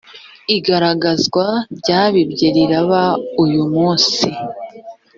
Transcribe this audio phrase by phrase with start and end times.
[0.55, 1.45] igagazwa
[1.79, 3.03] ryabibye riraba
[3.43, 4.27] uyumunsi.